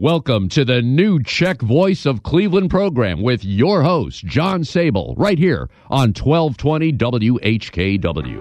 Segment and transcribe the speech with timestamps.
[0.00, 5.36] Welcome to the new Czech Voice of Cleveland program with your host, John Sable, right
[5.36, 8.40] here on 1220 WHKW.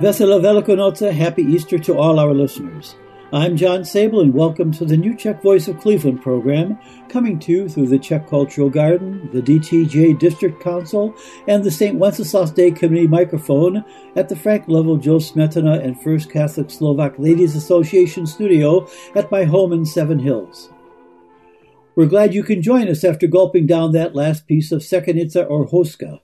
[0.00, 2.96] Vesela Velikonoce, happy Easter to all our listeners.
[3.34, 6.78] I'm John Sable, and welcome to the new Czech Voice of Cleveland program,
[7.08, 11.14] coming to you through the Czech Cultural Garden, the DTJ District Council,
[11.48, 11.98] and the St.
[11.98, 17.56] Wenceslas Day Committee microphone at the Frank Level Joe Smetana and First Catholic Slovak Ladies
[17.56, 20.68] Association studio at my home in Seven Hills.
[21.96, 25.66] We're glad you can join us after gulping down that last piece of Sekenica or
[25.66, 26.20] Hoska.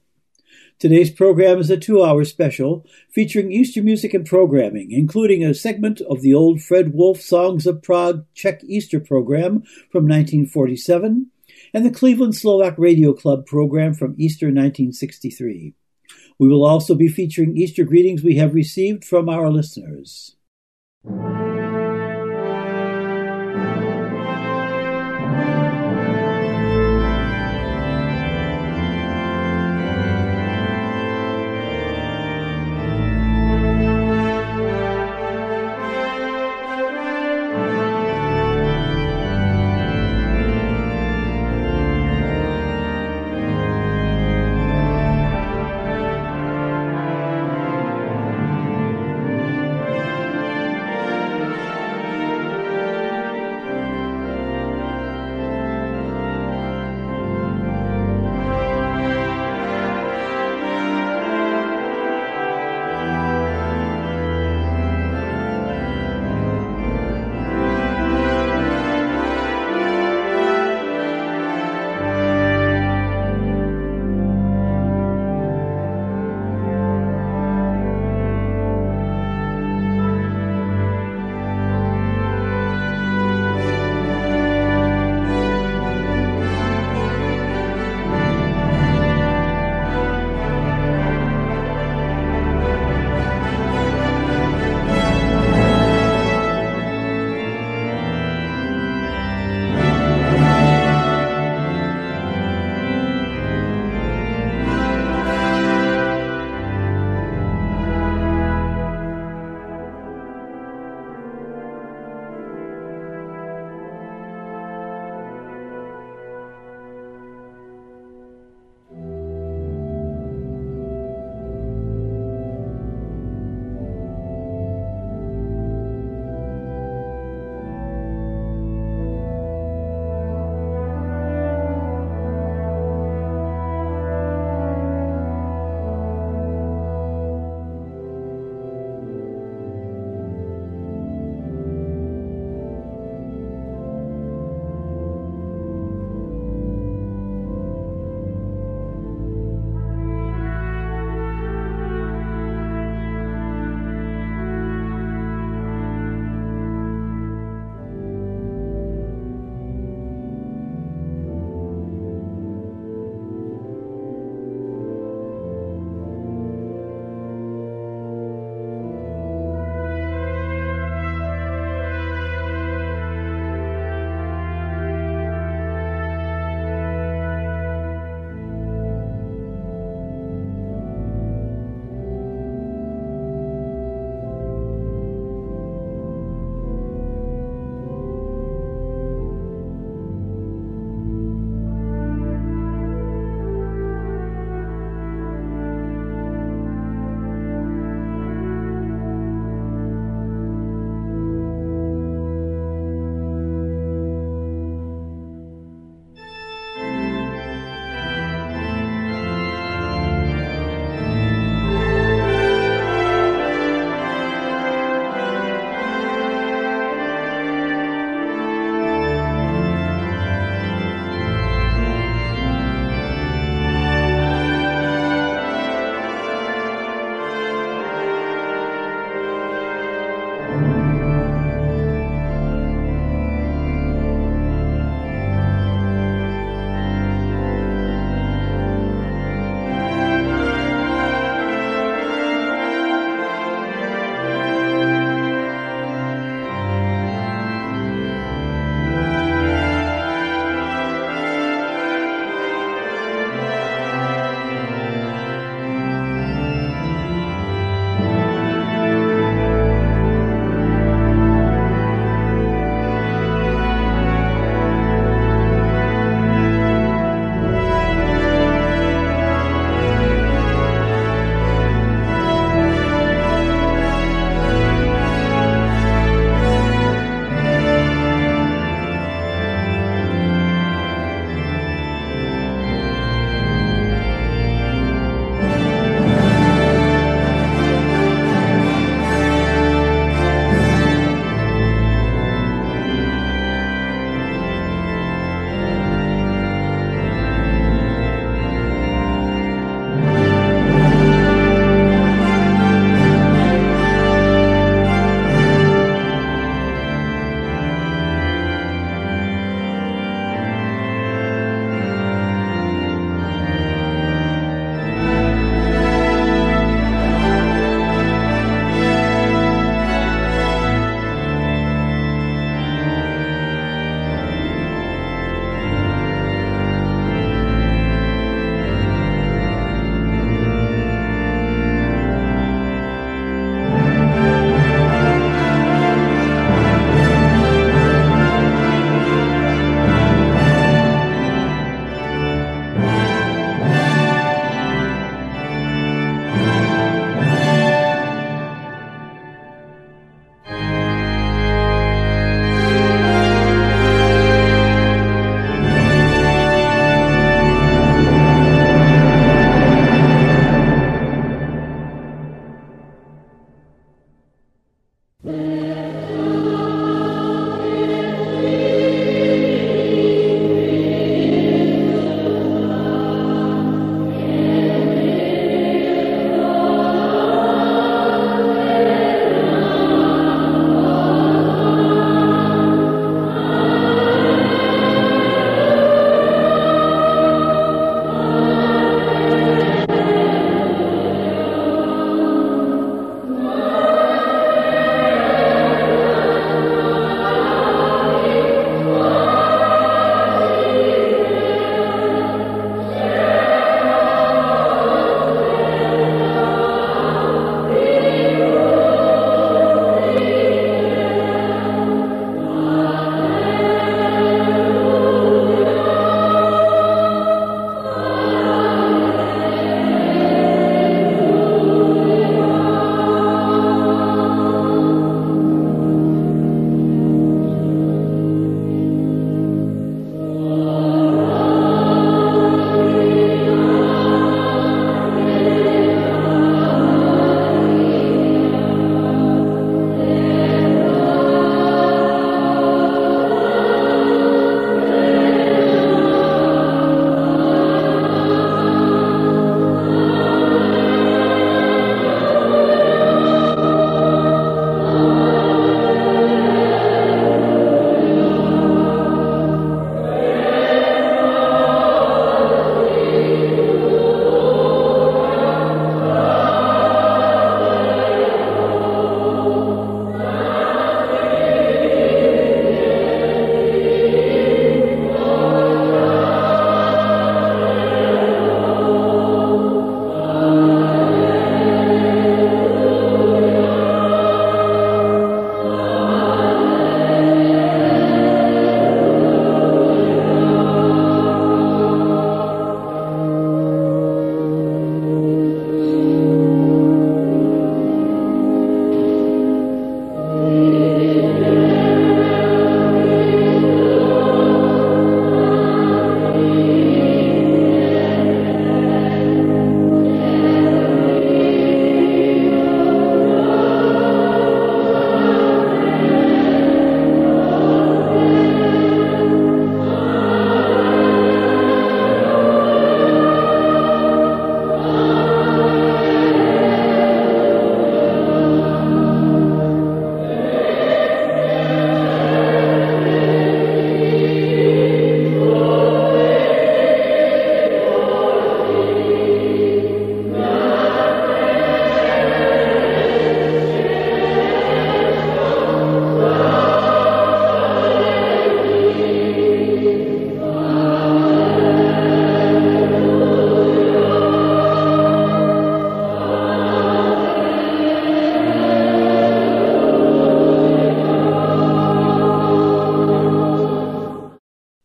[0.79, 6.01] Today's program is a two hour special featuring Easter music and programming, including a segment
[6.03, 11.33] of the old Fred Wolf Songs of Prague Czech Easter program from 1947
[11.75, 15.75] and the Cleveland Slovak Radio Club program from Easter 1963.
[16.39, 20.37] We will also be featuring Easter greetings we have received from our listeners.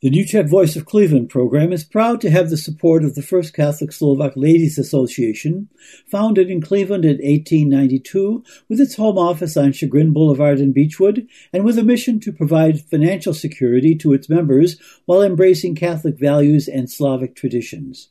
[0.03, 3.22] The New Czech Voice of Cleveland program is proud to have the support of the
[3.22, 5.69] First Catholic Slovak Ladies Association,
[6.12, 11.63] founded in Cleveland in 1892, with its home office on Chagrin Boulevard in Beachwood, and
[11.63, 16.91] with a mission to provide financial security to its members while embracing Catholic values and
[16.91, 18.10] Slavic traditions.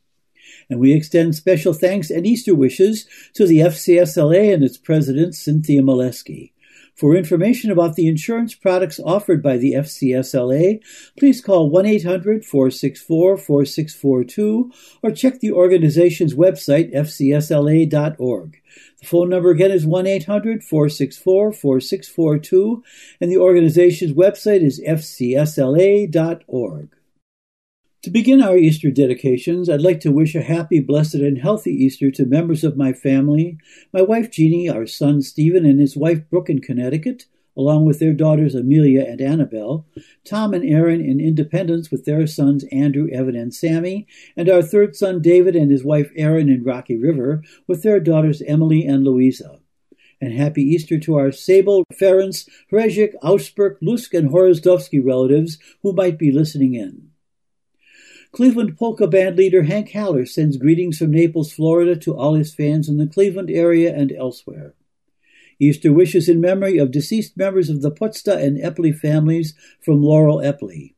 [0.71, 5.83] And we extend special thanks and Easter wishes to the FCSLA and its president, Cynthia
[5.83, 6.52] Maleski.
[7.03, 10.81] For information about the insurance products offered by the FCSLA,
[11.19, 14.71] please call 1 800 464 4642
[15.03, 18.61] or check the organization's website, fcsla.org.
[19.01, 22.85] The phone number again is 1 800 464 4642,
[23.21, 26.09] and the organization's website is fcsla.org.
[28.03, 32.11] To begin our Easter dedications, I'd like to wish a happy, blessed, and healthy Easter
[32.11, 33.59] to members of my family,
[33.93, 38.13] my wife Jeannie, our son Stephen, and his wife Brooke in Connecticut, along with their
[38.13, 39.87] daughters Amelia and Annabelle,
[40.25, 44.97] Tom and Aaron in Independence with their sons Andrew, Evan, and Sammy, and our third
[44.97, 49.61] son David and his wife Erin in Rocky River with their daughters Emily and Louisa.
[50.21, 56.19] And happy Easter to our Sable, Ferenc, Hrezhik, Ausberg, Lusk, and Horozdowski relatives who might
[56.19, 57.12] be listening in.
[58.33, 62.89] Cleveland polka band leader Hank Haller sends greetings from Naples, Florida to all his fans
[62.89, 64.75] in the Cleveland area and elsewhere.
[65.59, 70.39] Easter wishes in memory of deceased members of the Putsta and Epley families from Laurel
[70.39, 70.95] Epley.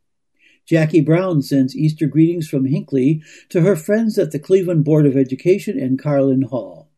[0.64, 5.16] Jackie Brown sends Easter greetings from Hinckley to her friends at the Cleveland Board of
[5.16, 6.88] Education and Carlin Hall.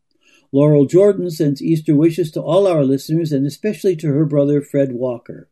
[0.51, 4.93] Laurel Jordan sends Easter wishes to all our listeners and especially to her brother Fred
[4.93, 5.49] Walker.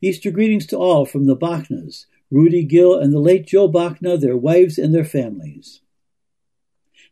[0.00, 4.36] Easter greetings to all from the Bachnas, Rudy Gill and the late Joe Bachna, their
[4.36, 5.80] wives, and their families.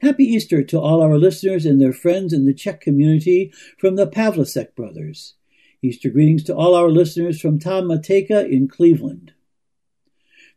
[0.00, 4.06] Happy Easter to all our listeners and their friends in the Czech community from the
[4.06, 5.34] Pavlicek brothers.
[5.80, 9.32] Easter greetings to all our listeners from Tom Mateka in Cleveland.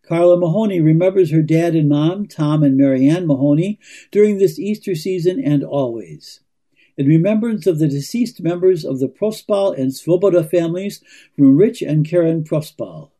[0.03, 3.79] Carla Mahoney remembers her dad and mom, Tom and Marianne Mahoney,
[4.11, 6.41] during this Easter season and always.
[6.97, 11.01] In remembrance of the deceased members of the Prospal and Svoboda families
[11.35, 13.11] from Rich and Karen Prospal.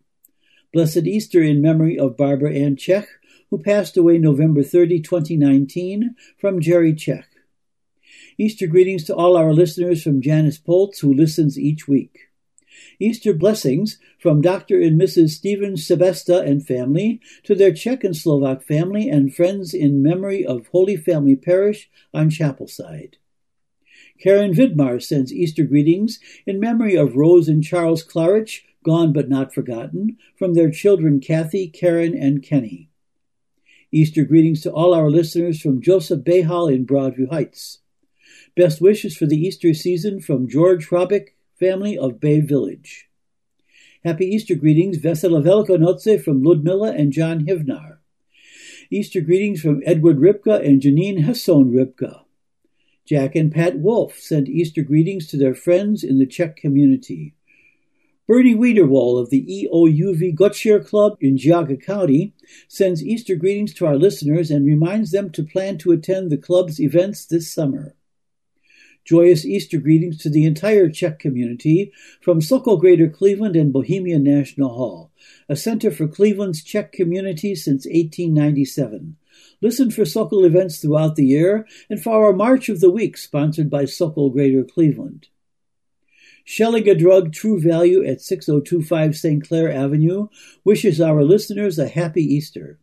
[0.72, 3.08] Blessed Easter in memory of Barbara Ann Czech,
[3.50, 7.28] who passed away November 30, 2019, from Jerry Czech.
[8.38, 12.30] Easter greetings to all our listeners from Janice Poltz, who listens each week.
[13.00, 14.80] Easter blessings from Dr.
[14.80, 15.30] and Mrs.
[15.32, 20.68] Stephen Sebesta and family to their Czech and Slovak family and friends in memory of
[20.68, 23.18] Holy Family Parish on Chapelside.
[24.20, 29.54] Karen Vidmar sends Easter greetings in memory of Rose and Charles Clarich, gone but not
[29.54, 32.90] forgotten, from their children Kathy, Karen, and Kenny.
[33.92, 37.80] Easter greetings to all our listeners from Joseph Behal in Broadview Heights.
[38.56, 43.10] Best wishes for the Easter season from George Hrabick, family of Bay Village.
[44.04, 47.98] Happy Easter greetings, Vesela Velikonoce from Ludmilla and John Hivnar.
[48.92, 52.22] Easter greetings from Edward Ripka and Janine Hesson Ripka.
[53.06, 57.34] Jack and Pat Wolf send Easter greetings to their friends in the Czech community.
[58.30, 62.36] Bernie Wiederwall of the EOUV Gottshare Club in Geauga County
[62.68, 66.80] sends Easter greetings to our listeners and reminds them to plan to attend the club's
[66.80, 67.96] events this summer.
[69.04, 74.76] Joyous Easter greetings to the entire Czech community from Sokol Greater Cleveland and Bohemian National
[74.76, 75.12] Hall,
[75.50, 79.18] a center for Cleveland's Czech community since 1897.
[79.60, 83.72] Listen for Sokol events throughout the year and for our March of the Week sponsored
[83.72, 85.30] by Sokol Greater Cleveland.
[86.46, 89.48] Shelliga Drug True Value at 6025 St.
[89.48, 90.28] Clair Avenue
[90.64, 92.80] wishes our listeners a happy Easter.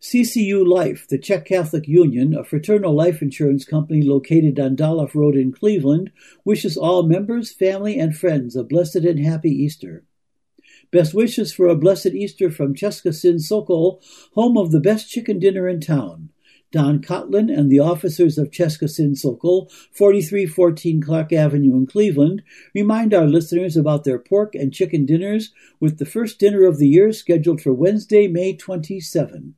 [0.00, 5.36] CCU Life, the Czech Catholic Union, a fraternal life insurance company located on Dolloff Road
[5.36, 6.12] in Cleveland,
[6.44, 10.04] wishes all members, family, and friends a blessed and happy Easter.
[10.92, 14.00] Best wishes for a blessed Easter from Ceska Sin Sokol,
[14.34, 16.30] home of the best chicken dinner in town.
[16.72, 22.42] Don Cotlin and the officers of Ceska Sin Sokol, 4314 Clark Avenue in Cleveland,
[22.74, 26.88] remind our listeners about their pork and chicken dinners with the first dinner of the
[26.88, 29.54] year scheduled for Wednesday, May 27.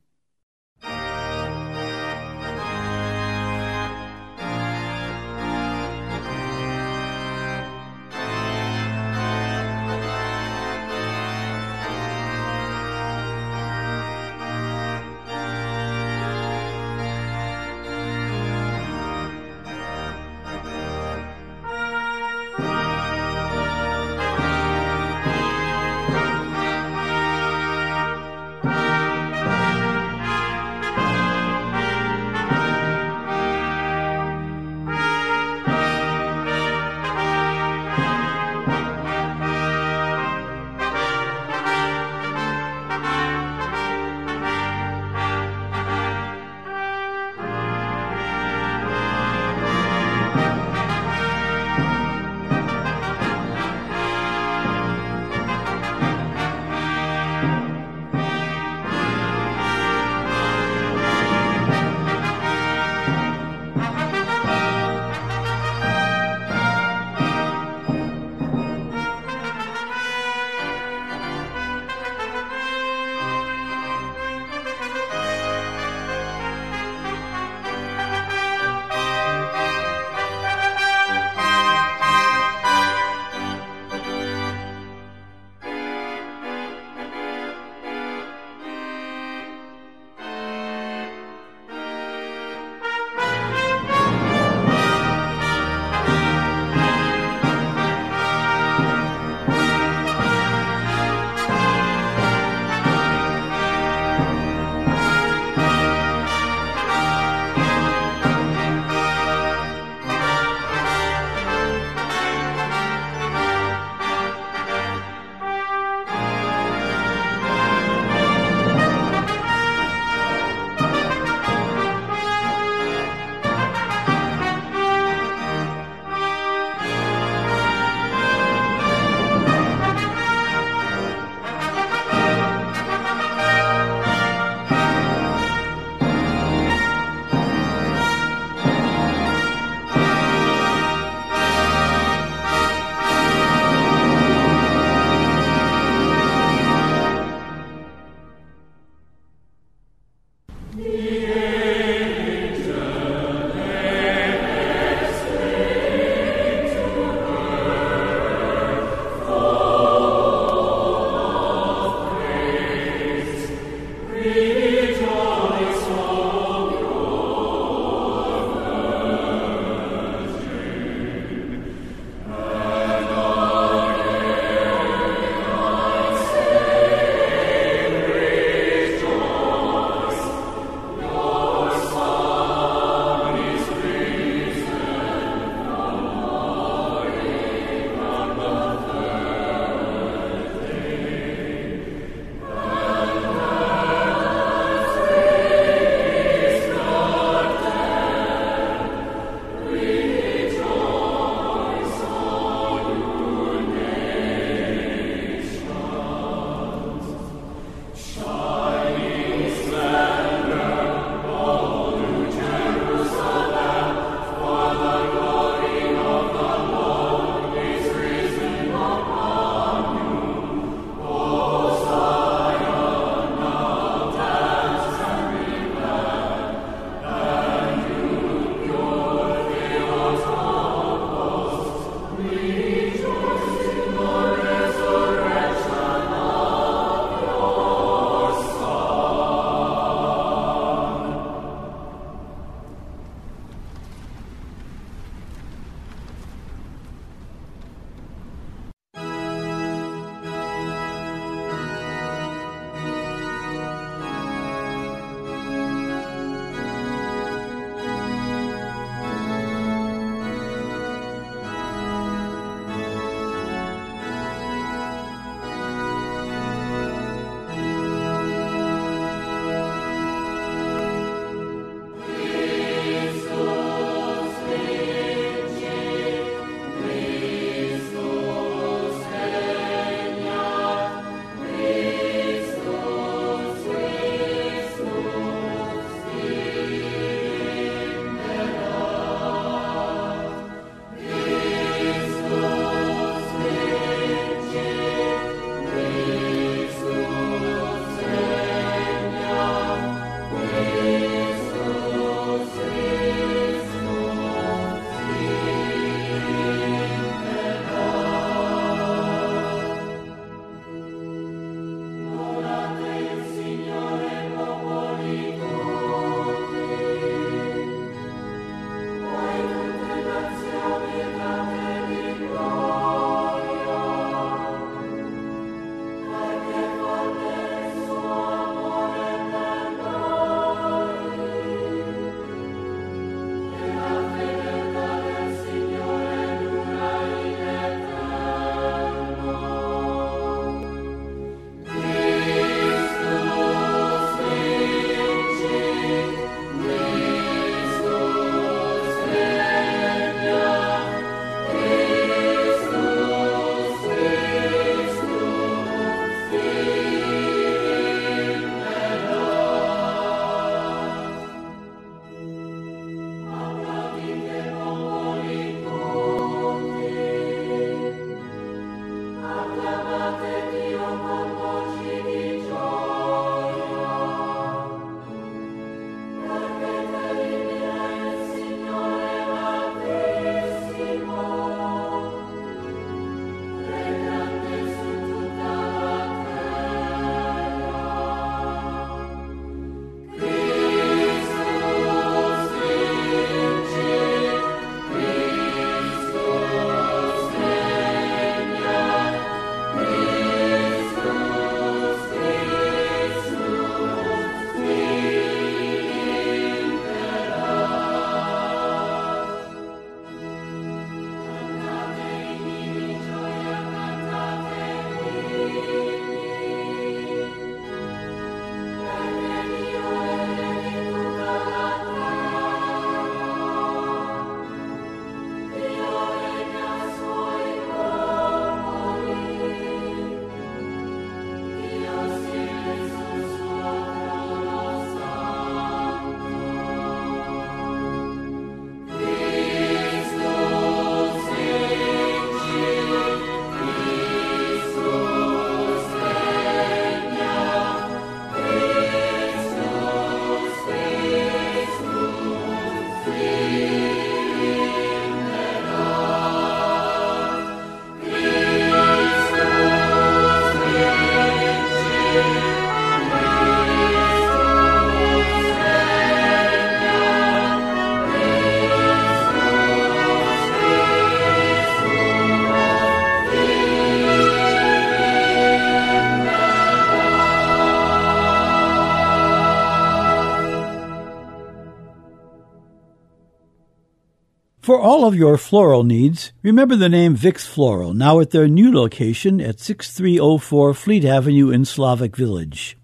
[484.69, 488.71] For all of your floral needs, remember the name Vicks Floral, now at their new
[488.71, 492.77] location at 6304 Fleet Avenue in Slavic Village.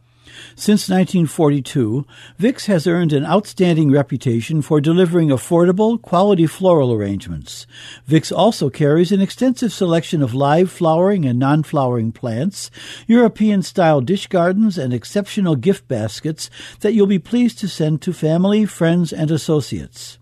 [0.55, 2.07] Since 1942,
[2.39, 7.67] Vicks has earned an outstanding reputation for delivering affordable, quality floral arrangements.
[8.09, 12.71] Vicks also carries an extensive selection of live flowering and non-flowering plants,
[13.05, 18.65] European-style dish gardens, and exceptional gift baskets that you'll be pleased to send to family,
[18.65, 20.17] friends, and associates.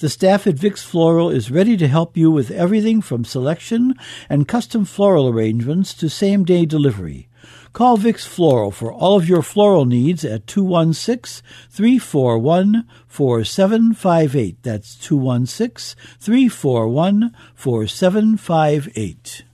[0.00, 3.94] The staff at Vix Floral is ready to help you with everything from selection
[4.28, 7.28] and custom floral arrangements to same day delivery.
[7.72, 14.62] Call Vix Floral for all of your floral needs at 216 341 4758.
[14.62, 19.47] That's 216 341 4758.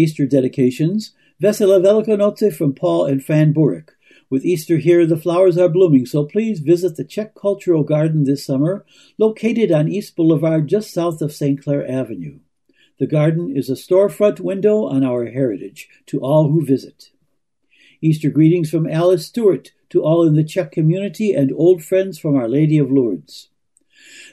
[0.00, 3.92] Easter dedications, Vesela Velikonoce from Paul and Fran Burek.
[4.30, 8.44] With Easter here, the flowers are blooming, so please visit the Czech Cultural Garden this
[8.44, 8.86] summer,
[9.18, 11.62] located on East Boulevard just south of St.
[11.62, 12.38] Clair Avenue.
[12.98, 17.10] The garden is a storefront window on our heritage to all who visit.
[18.00, 22.36] Easter greetings from Alice Stewart to all in the Czech community and old friends from
[22.36, 23.49] Our Lady of Lourdes.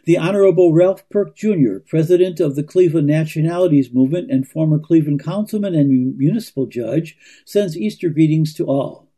[0.07, 5.75] The Honorable Ralph Perk Jr., President of the Cleveland Nationalities Movement and former Cleveland Councilman
[5.75, 9.09] and Municipal Judge, sends Easter greetings to all.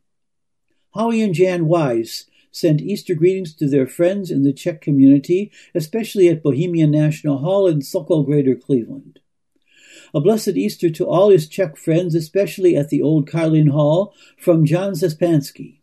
[0.95, 6.27] Howie and Jan Wise send Easter greetings to their friends in the Czech community, especially
[6.27, 9.19] at Bohemian National Hall in Sokol Greater Cleveland.
[10.11, 14.65] A blessed Easter to all his Czech friends, especially at the old Karlin Hall, from
[14.65, 15.78] John Zespansky.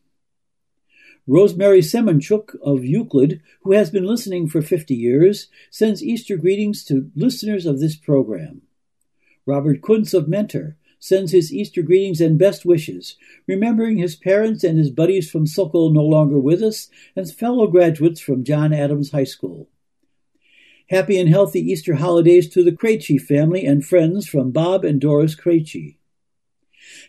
[1.26, 7.10] Rosemary Semenchuk of Euclid, who has been listening for 50 years, sends Easter greetings to
[7.16, 8.62] listeners of this program.
[9.44, 14.78] Robert Kuntz of Mentor sends his Easter greetings and best wishes, remembering his parents and
[14.78, 19.24] his buddies from Sokol no longer with us, and fellow graduates from John Adams High
[19.24, 19.68] School.
[20.88, 25.34] Happy and healthy Easter holidays to the Krejci family and friends from Bob and Doris
[25.34, 25.95] Krejci.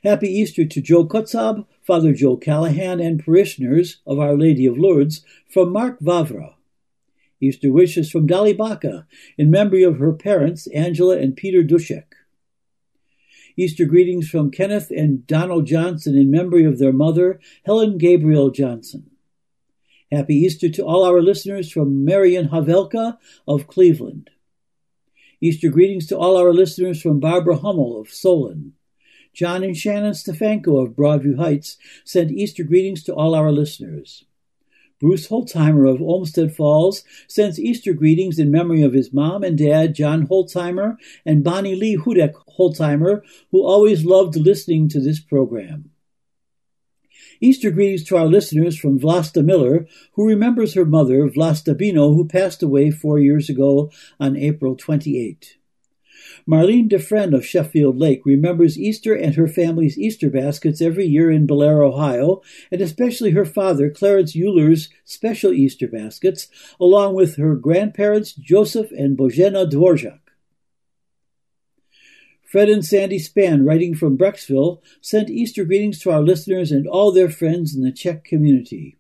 [0.04, 5.24] Happy Easter to Joe Kutzab, Father Joe Callahan, and parishioners of Our Lady of Lourdes
[5.52, 6.56] from Mark Vavra.
[7.40, 9.06] Easter wishes from Dolly Baca
[9.38, 12.14] in memory of her parents, Angela and Peter Dushek.
[13.56, 19.10] Easter greetings from Kenneth and Donald Johnson in memory of their mother, Helen Gabriel Johnson.
[20.12, 24.30] Happy Easter to all our listeners from Marian Havelka of Cleveland.
[25.42, 28.74] Easter greetings to all our listeners from Barbara Hummel of Solon.
[29.38, 34.26] John and Shannon Stefanko of Broadview Heights send Easter greetings to all our listeners.
[35.00, 39.94] Bruce Holtzheimer of Olmsted Falls sends Easter greetings in memory of his mom and dad,
[39.94, 43.22] John Holtzheimer, and Bonnie Lee Hudek Holtzheimer,
[43.52, 45.92] who always loved listening to this program.
[47.40, 52.28] Easter greetings to our listeners from Vlasta Miller, who remembers her mother, Vlasta Bino, who
[52.28, 55.57] passed away four years ago on April 28.
[56.48, 61.46] Marlene DeFriend of Sheffield Lake remembers Easter and her family's Easter baskets every year in
[61.46, 66.48] Bellaire, Ohio, and especially her father, Clarence Euler's special Easter baskets,
[66.80, 70.20] along with her grandparents, Joseph and Bojena Dvorak.
[72.44, 77.12] Fred and Sandy Span, writing from Brecksville, sent Easter greetings to our listeners and all
[77.12, 78.97] their friends in the Czech community.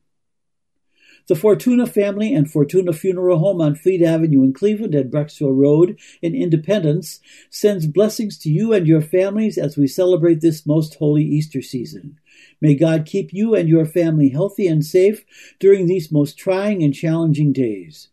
[1.28, 6.00] The Fortuna family and Fortuna Funeral Home on Fleet Avenue in Cleveland and Brecksville Road
[6.22, 11.26] in Independence sends blessings to you and your families as we celebrate this most holy
[11.26, 12.18] Easter season.
[12.62, 15.26] May God keep you and your family healthy and safe
[15.60, 18.08] during these most trying and challenging days.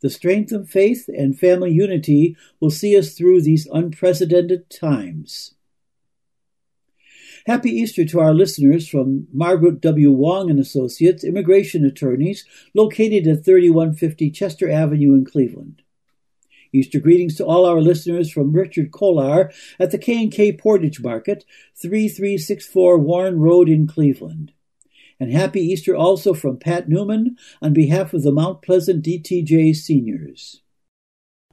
[0.00, 5.54] The strength of faith and family unity will see us through these unprecedented times.
[7.46, 10.12] Happy Easter to our listeners from Margaret W.
[10.12, 15.82] Wong and Associates, immigration attorneys located at 3150 Chester Avenue in Cleveland.
[16.72, 21.44] Easter greetings to all our listeners from Richard Kolar at the K&K Portage Market,
[21.80, 24.52] 3364 Warren Road in Cleveland.
[25.18, 30.62] And happy Easter also from Pat Newman on behalf of the Mount Pleasant DTJ seniors.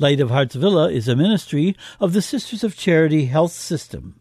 [0.00, 4.18] Light of Hearts Villa is a ministry of the Sisters of Charity Health System.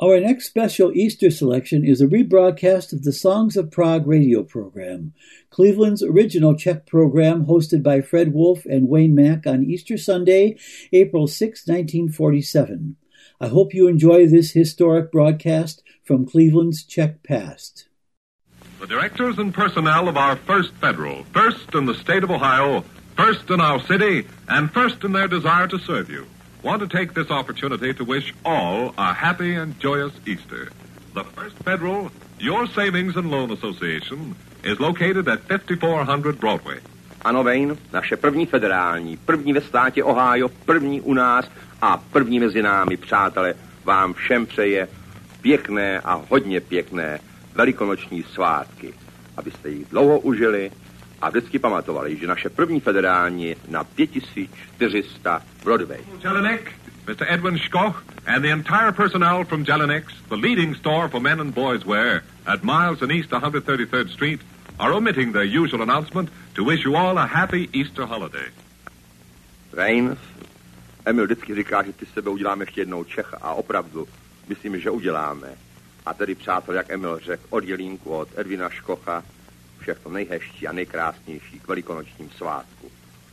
[0.00, 5.12] Our next special Easter selection is a rebroadcast of the Songs of Prague radio program,
[5.50, 10.56] Cleveland's original Czech program hosted by Fred Wolf and Wayne Mack on Easter Sunday,
[10.90, 12.96] April 6, 1947.
[13.42, 17.88] I hope you enjoy this historic broadcast from Cleveland's Czech past.
[18.80, 22.84] The directors and personnel of our First Federal, first in the state of Ohio,
[23.18, 26.24] first in our city, and first in their desire to serve you,
[26.62, 30.70] want to take this opportunity to wish all a happy and joyous Easter.
[31.14, 36.78] The First Federal, your Savings and Loan Association, is located at 5400 Broadway.
[37.22, 41.50] Ano Wayne, naše první federální, první ve státě Ohio, první u nás
[41.82, 43.54] a první mezi námi, přátelé,
[43.84, 44.88] vám všem přeje
[45.40, 47.18] pěkné a hodně pěkné
[47.54, 48.94] velikonoční svátky,
[49.36, 50.70] abyste jich dlouho užili
[51.22, 56.00] a vždycky pamatovali, že naše první federální na 5400 Broadway.
[56.24, 56.72] Jelinek,
[57.06, 57.26] Mr.
[57.28, 61.84] Edwin Skoch, and the entire personnel from Jelinex, the leading store for men and boys
[61.84, 64.40] wear, at Miles and East 133rd Street,
[64.78, 68.48] are omitting their usual announcement to wish you all a happy Easter holiday.
[69.72, 70.18] Reigns,
[71.04, 74.08] Emil vždycky říká, že ty s sebe uděláme ještě jednou Čech a opravdu
[74.48, 75.48] myslím, že uděláme.
[76.06, 79.24] A tedy, přátel, jak Emil řekl, od Jelínku, od Edvina Škocha,
[79.80, 82.90] všechno nejhezčí a nejkrásnější k velikonočním svátku.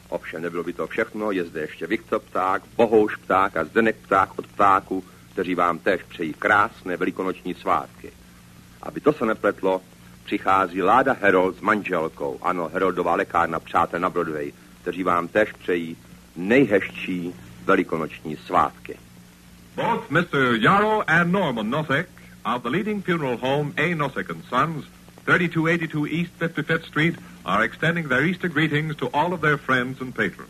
[0.10, 4.30] Ovšem nebylo by to všechno, je zde ještě Viktor Pták, Bohouš Pták a Zdenek Pták
[4.40, 8.12] od Ptáku, kteří vám též přejí krásné velikonoční svátky.
[8.82, 9.82] Aby to se nepletlo,
[10.26, 15.98] přichází Láda Herold s manželkou, ano, Heroldová lékárna přátel na Broadway, kteří vám též přejí
[16.36, 17.34] nejhezčí
[17.66, 18.98] velikonoční svátky.
[19.76, 20.56] Both Mr.
[20.60, 22.10] Yarrow and Norman Nosek
[22.46, 23.96] of the leading funeral home A.
[23.96, 24.86] Nosek and Sons,
[25.26, 27.16] 3282 East 55th Street,
[27.46, 30.50] are extending their Easter greetings to all of their friends and patrons.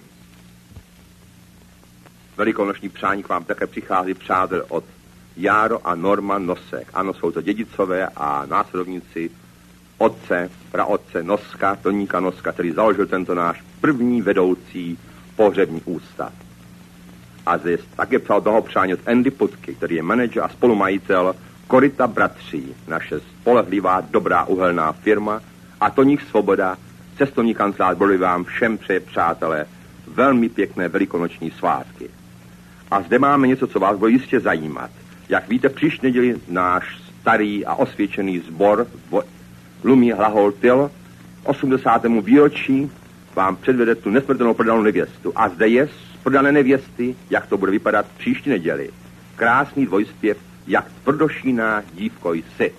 [2.38, 4.84] Velikonoční přání k vám také přichází přátel od
[5.38, 6.88] Járo a Norman Nosek.
[6.93, 9.32] Ano, jsou to dědicové a následovníci
[9.97, 14.99] otce, praotce Noska, Toníka Noska, který založil tento náš první vedoucí
[15.36, 16.34] pohřební ústav.
[17.45, 21.36] A zde také přál přání od Andy Putky, který je manažer a spolumajitel
[21.68, 25.41] Korita Bratří, naše spolehlivá, dobrá uhelná firma
[25.82, 26.78] a Toník Svoboda,
[27.18, 29.66] cestovní kancelář Broly vám všem přeje, přátelé,
[30.07, 32.09] velmi pěkné velikonoční svátky.
[32.91, 34.89] A zde máme něco, co vás bude jistě zajímat.
[35.30, 38.88] Jak víte, příští neděli náš starý a osvědčený sbor
[39.84, 40.91] Lumí Hlahol Til
[41.43, 42.05] 80.
[42.22, 42.91] výročí
[43.36, 45.34] vám předvede tu nesmrtelnou prodanou nevěstu.
[45.36, 48.89] A zde je z prodané nevěsty, jak to bude vypadat příští neděli.
[49.36, 50.38] Krásný dvojspěv,
[50.68, 52.74] jak tvrdošíná dívko jsi.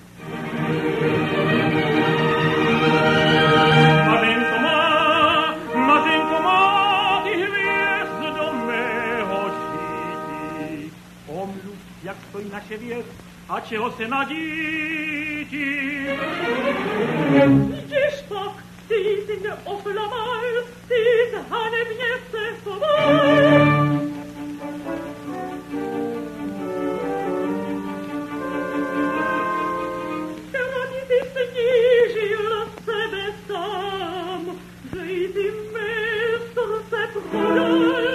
[12.02, 13.06] Jak stojí naše věc
[13.48, 15.76] a čeho se nadíti.
[17.84, 20.40] Gdzież pak, ty jsi neoflamal,
[20.88, 20.94] ty
[21.32, 23.95] zhanebně se choval.
[37.56, 38.05] Senhor.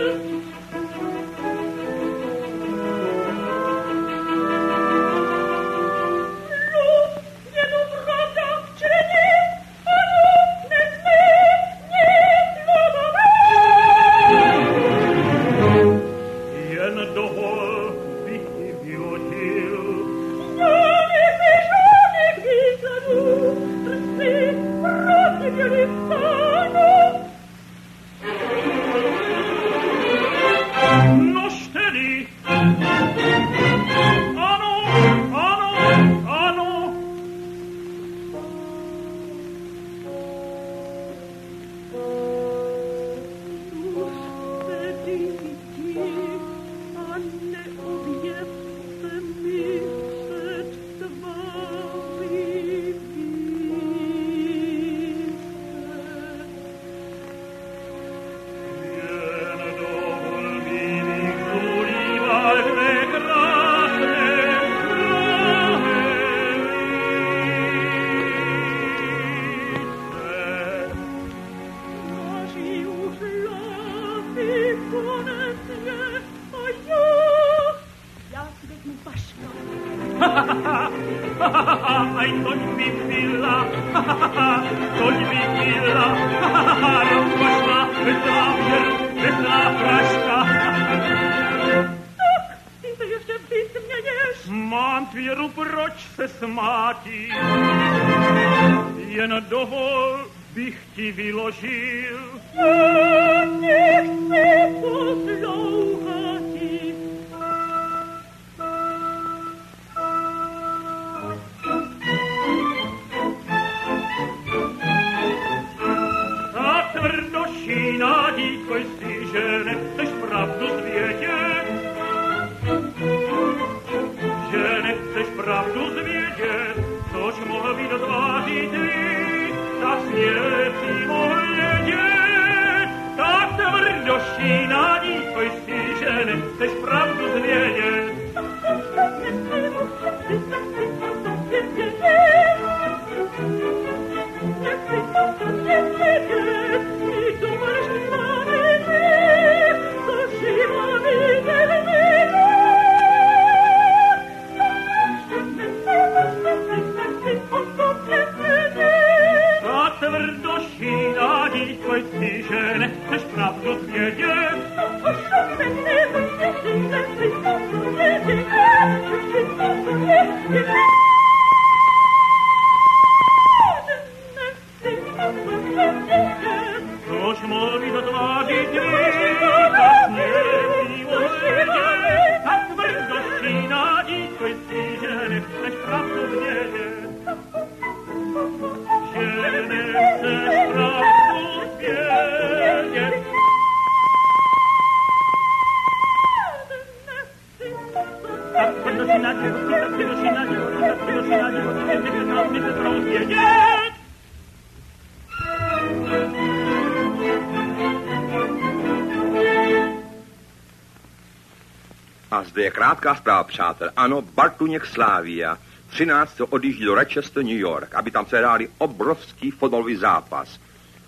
[213.02, 213.92] Krátká zpráva, přátel.
[213.96, 215.58] Ano, Bartuněk Slávia
[215.90, 216.42] 13.
[216.50, 220.60] odjíždí do Rochester, New York, aby tam se hráli obrovský fotbalový zápas.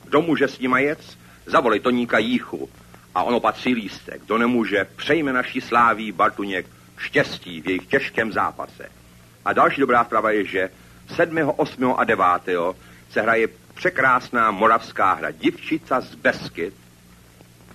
[0.04, 1.00] Kdo může s ním jet?
[1.46, 2.70] Zavolej Toníka Jíchu.
[3.16, 4.22] A ono patří lístek.
[4.26, 6.66] Kdo nemůže, přejme naší Slávii Bartuněk
[6.98, 8.90] štěstí v jejich těžkém zápase.
[9.46, 10.70] A další dobrá zpráva je, že
[11.16, 11.96] 7., 8.
[11.98, 12.26] a 9.
[13.10, 16.74] se hraje překrásná moravská hra Divčica z Beskyt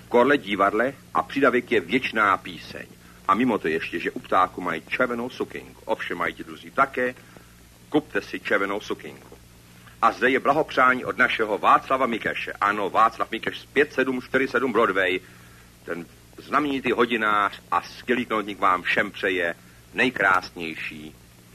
[0.04, 2.97] v Korle divadle a přidavek je věčná píseň.
[3.28, 5.82] A mimo to ještě, že u ptáku mají červenou sukinku.
[5.84, 7.14] Ovšem mají ti druzí také.
[7.88, 9.38] Kupte si červenou sukinku.
[10.02, 12.52] A zde je blahopřání od našeho Václava Mikeše.
[12.52, 15.20] Ano, Václav Mikeš z 5747 Broadway.
[15.84, 16.06] Ten
[16.36, 19.54] znamenitý hodinář a skvělý knotník vám všem přeje
[19.94, 21.14] nejkrásnější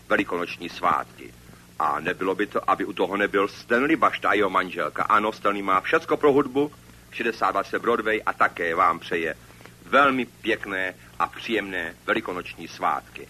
[0.10, 1.34] velikonoční svátky.
[1.80, 5.04] A nebylo by to, aby u toho nebyl Stanley Bašta a jeho manželka.
[5.04, 6.72] Ano, Stanley má všecko pro hudbu,
[7.12, 9.36] 62 Broadway a také vám přeje
[9.94, 13.28] velmi pěkné a příjemné velikonoční svátky.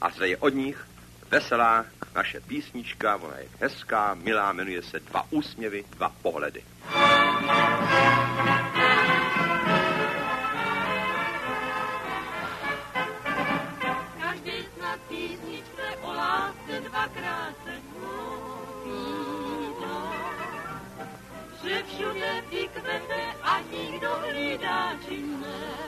[0.00, 0.86] A zde je od nich
[1.30, 6.62] veselá naše písnička, ona je hezká, milá, jmenuje se Dva úsměvy, dva pohledy.
[14.20, 14.52] Každý
[15.08, 15.86] písničce
[16.88, 17.72] dvakrát se.
[21.64, 25.81] Že všude ty kvete a nikdo hlídá či nehlídá.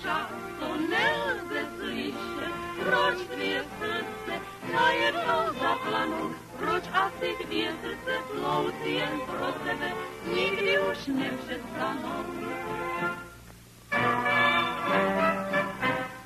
[0.00, 0.28] Však
[0.60, 2.52] to nelze slyšet,
[2.84, 4.32] proč dvě srdce
[4.72, 9.92] najednou zaplanou, proč asi dvě srdce ploucí jen pro tebe,
[10.34, 12.24] nikdy už nepřestanou.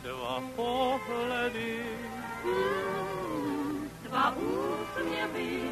[0.02, 1.80] Dva pohledy,
[2.44, 5.62] Mm, Dva úsměvy.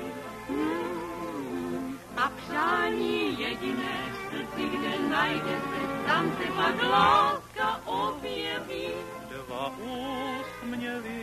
[0.49, 4.02] Mm, a přání jediné
[5.13, 8.89] najde se, tam se pak láska objeví.
[9.29, 11.23] dva úsměvy,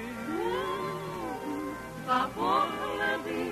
[2.03, 3.51] Dva pohledy,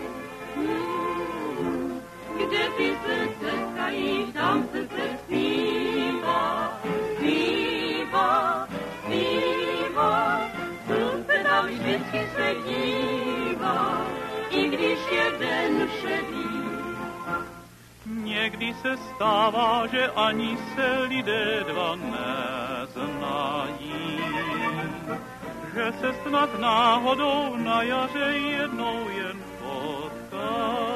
[2.38, 6.80] kde ty se setkají, tam se se zpívá,
[7.16, 8.68] zpívá,
[9.04, 10.42] zpívá.
[10.86, 14.02] Slunce tam vždycky se dívá,
[14.50, 15.47] i když je.
[18.10, 23.38] Někdy se stává, že ani se lidé dva neznají.
[25.74, 30.88] Že se snad náhodou na jaře jednou jen potkají.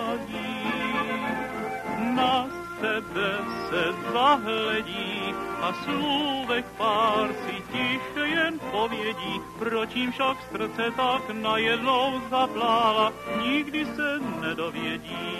[2.16, 2.47] Na
[2.80, 3.38] sebe
[3.70, 12.22] se zahledí a slůvek pár si tiše jen povědí, proč jim však srdce tak najednou
[12.30, 15.38] zaplála, nikdy se nedovědí.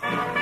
[0.00, 0.37] A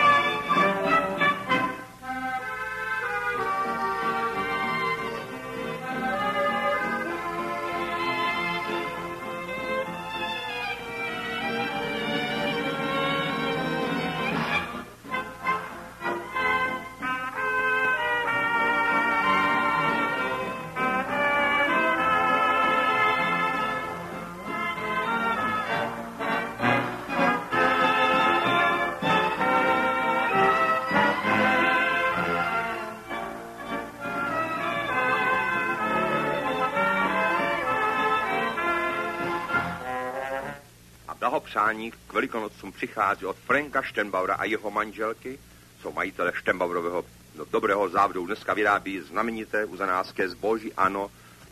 [41.56, 45.38] blahopřání k velikonocům přichází od Franka Štenbaura a jeho manželky,
[45.80, 47.04] jsou majitele Štenbaurového
[47.34, 48.26] no, dobrého závodu.
[48.26, 51.10] Dneska vyrábí znamenité uzanářské zboží, ano,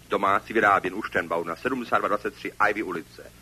[0.09, 3.33] domácí vyráběn u Štenbaur na 7223 Ivy ulice.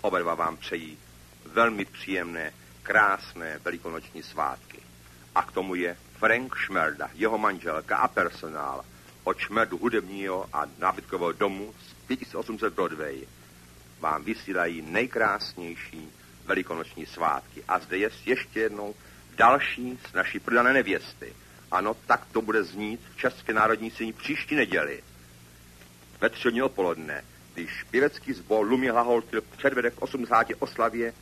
[0.00, 0.98] Oba dva vám přejí
[1.46, 2.52] velmi příjemné,
[2.82, 4.78] krásné velikonoční svátky.
[5.34, 8.84] A k tomu je Frank Šmerda, jeho manželka a personál
[9.24, 13.26] od Šmerdu hudebního a nábytkového domu z 5800 Broadway
[14.02, 16.08] vám vysílají nejkrásnější
[16.44, 17.64] velikonoční svátky.
[17.68, 18.94] A zde je ještě jednou
[19.36, 21.32] další z naší prodané nevěsty.
[21.70, 25.02] Ano, tak to bude znít v České národní síni příští neděli.
[26.20, 27.24] ve tři odpoledne,
[27.54, 31.14] když pěvecký zbor Lumi Haholtil předvede k 80 oslavě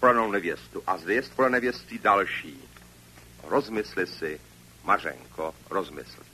[0.00, 2.68] poranou nevěstu a zvěst pro nevěstí další.
[3.44, 4.40] Rozmysli si,
[4.84, 6.27] Mařenko, rozmysli.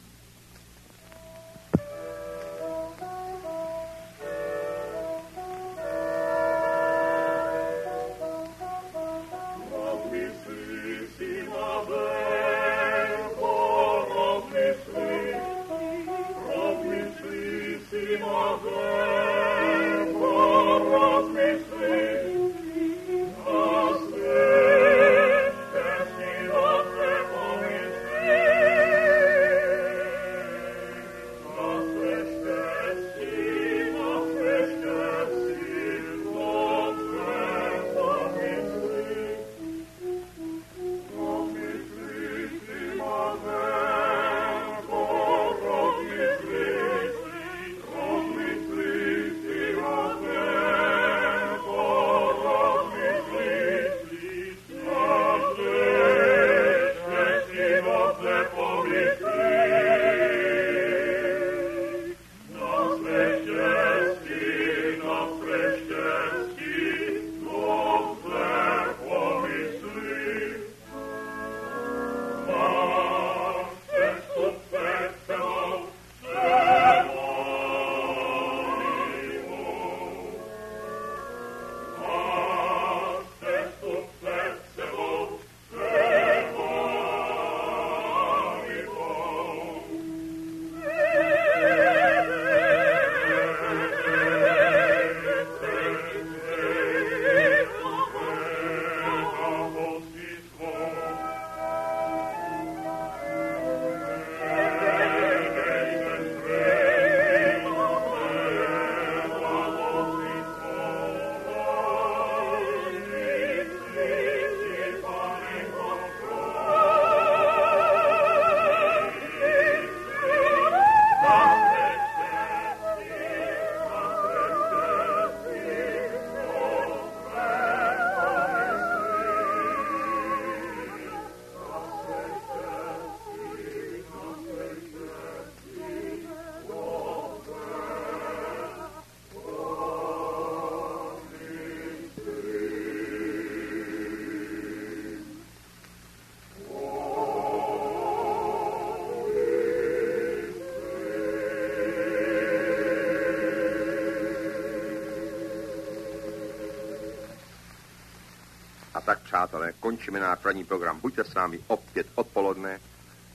[159.34, 161.00] Přátelé, končíme náš ranní program.
[161.00, 162.80] Buďte s námi opět odpoledne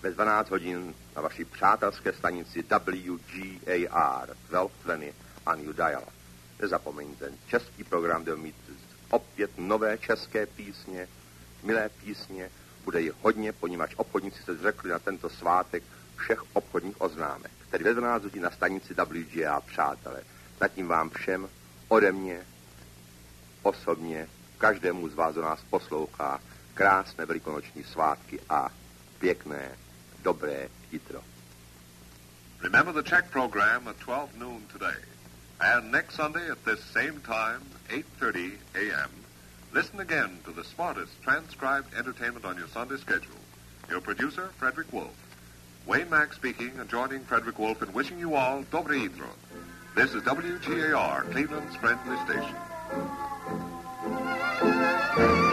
[0.01, 6.03] ve 12 hodin na vaší přátelské stanici WGAR, 1220 a New Dial.
[6.61, 8.55] Nezapomeňte, český program bude mít
[9.09, 11.07] opět nové české písně,
[11.63, 12.51] milé písně,
[12.83, 15.83] bude jich hodně, poněvadž obchodníci se zřekli na tento svátek
[16.15, 20.23] všech obchodních oznámek, tedy ve 12 hodin na stanici WGA, přátelé.
[20.59, 21.49] Zatím vám všem
[21.87, 22.45] ode mě
[23.63, 24.27] osobně
[24.59, 26.39] každému z vás, nás poslouchá,
[26.73, 28.69] krásné velikonoční svátky a
[29.19, 29.71] pěkné,
[30.23, 31.21] dobré jitro.
[32.61, 34.99] Remember the Czech program at 12 noon today.
[35.59, 39.09] And next Sunday at this same time, 8.30 a.m.,
[39.71, 43.39] listen again to the smartest transcribed entertainment on your Sunday schedule.
[43.89, 45.15] Your producer, Frederick Wolf.
[45.85, 49.29] Wayne Mack speaking and joining Frederick Wolf in wishing you all Dobre Jutro.
[49.95, 53.68] This is WGAR, Cleveland's friendly station.
[55.15, 55.48] Večer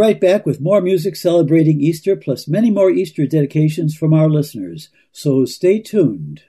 [0.00, 4.88] right back with more music celebrating Easter, plus many more Easter dedications from our listeners,
[5.12, 6.44] so stay tuned.